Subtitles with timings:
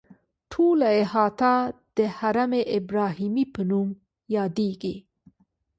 [0.51, 1.53] ټوله احاطه
[1.97, 3.87] د حرم ابراهیمي په نوم
[4.35, 4.95] یادیږي.